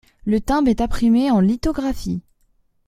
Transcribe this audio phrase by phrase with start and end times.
[0.25, 2.23] Le timbre est imprimé en lithographie.